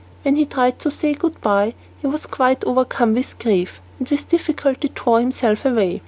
[0.23, 4.27] When he tried to say good bye he was quite overcome with grief, and with
[4.27, 5.99] difficulty tore himself away.